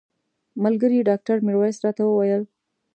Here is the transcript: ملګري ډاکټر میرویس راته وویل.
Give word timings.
ملګري 0.63 0.99
ډاکټر 1.09 1.37
میرویس 1.47 1.77
راته 1.85 2.01
وویل. 2.05 2.43